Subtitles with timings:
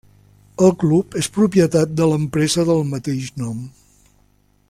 [0.67, 3.63] El club és propietat de l'empresa del mateix nom.